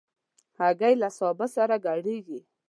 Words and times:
هګۍ 0.59 0.93
له 1.01 1.09
سابه 1.17 1.45
سره 1.55 1.75
ګډېږي. 1.85 2.39